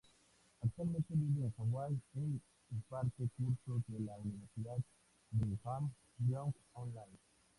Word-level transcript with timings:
Actualmente 0.63 1.13
vive 1.13 1.45
en 1.45 1.51
Hawái 1.57 1.93
e 2.15 2.19
imparte 2.71 3.29
cursos 3.37 3.83
de 3.85 3.99
la 3.99 4.15
Universidad 4.17 4.77
Brigham 5.29 5.91
Young 6.27 6.51
online. 6.73 7.19